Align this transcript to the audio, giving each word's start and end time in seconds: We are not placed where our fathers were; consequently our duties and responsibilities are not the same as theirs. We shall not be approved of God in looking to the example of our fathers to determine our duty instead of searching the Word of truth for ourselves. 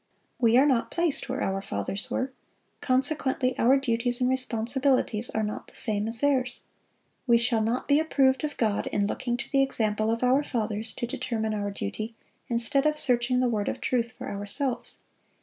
We 0.39 0.57
are 0.57 0.65
not 0.65 0.89
placed 0.89 1.29
where 1.29 1.43
our 1.43 1.61
fathers 1.61 2.09
were; 2.09 2.31
consequently 2.81 3.53
our 3.59 3.77
duties 3.77 4.19
and 4.19 4.27
responsibilities 4.31 5.29
are 5.29 5.43
not 5.43 5.67
the 5.67 5.75
same 5.75 6.07
as 6.07 6.21
theirs. 6.21 6.61
We 7.27 7.37
shall 7.37 7.61
not 7.61 7.87
be 7.87 7.99
approved 7.99 8.43
of 8.43 8.57
God 8.57 8.87
in 8.87 9.05
looking 9.05 9.37
to 9.37 9.51
the 9.51 9.61
example 9.61 10.09
of 10.09 10.23
our 10.23 10.41
fathers 10.43 10.91
to 10.93 11.05
determine 11.05 11.53
our 11.53 11.69
duty 11.69 12.15
instead 12.47 12.87
of 12.87 12.97
searching 12.97 13.41
the 13.41 13.47
Word 13.47 13.69
of 13.69 13.79
truth 13.79 14.13
for 14.13 14.27
ourselves. 14.27 14.97